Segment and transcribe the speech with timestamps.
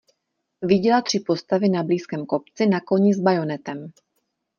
[0.61, 3.91] Viděla tři postavy na blízkém kopci na koni s bajonetem.